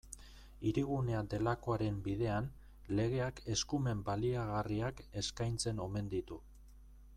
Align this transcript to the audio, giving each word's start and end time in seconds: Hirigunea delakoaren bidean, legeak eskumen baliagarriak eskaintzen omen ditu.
Hirigunea 0.69 1.19
delakoaren 1.33 1.99
bidean, 2.07 2.47
legeak 3.01 3.43
eskumen 3.57 4.03
baliagarriak 4.09 5.05
eskaintzen 5.25 5.87
omen 5.89 6.13
ditu. 6.17 6.43